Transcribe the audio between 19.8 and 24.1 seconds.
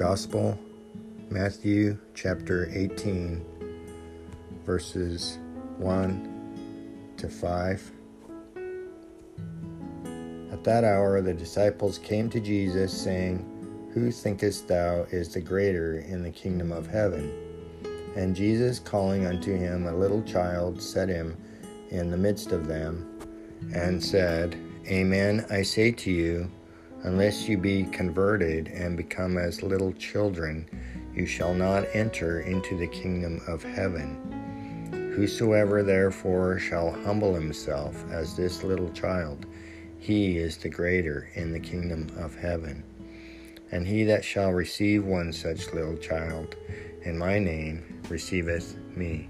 a little child, set him in the midst of them, and